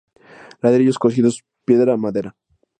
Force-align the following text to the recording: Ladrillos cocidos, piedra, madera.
Ladrillos 0.61 0.97
cocidos, 0.97 1.43
piedra, 1.63 1.95
madera. 1.95 2.35